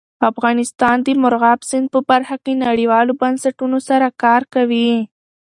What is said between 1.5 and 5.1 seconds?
سیند په برخه کې نړیوالو بنسټونو سره کار کوي.